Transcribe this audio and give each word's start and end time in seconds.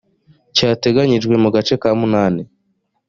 cyateganijwe 0.55 1.33
mu 1.43 1.49
gace 1.55 1.73
ka 1.81 1.89
munani 1.99 2.41